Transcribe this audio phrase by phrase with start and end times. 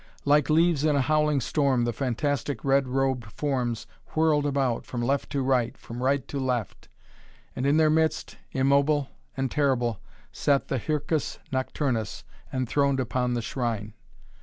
[0.25, 3.85] Like leaves in a howling storm the fantastic red robed forms
[4.15, 6.89] whirled about, from left to right, from right to left.
[7.55, 9.99] And in their midst, immobile and terrible,
[10.31, 13.93] sat the Hircus Nocturnus, enthroned upon the shrine.